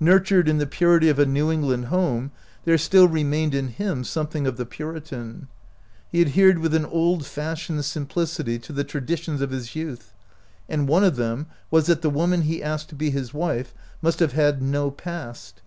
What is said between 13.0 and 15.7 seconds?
his wife must have had no past.